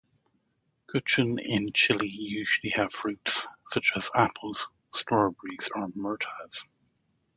[0.87, 6.65] Kuchen in Chile usually have fruits, such as apples, strawberries or murtas.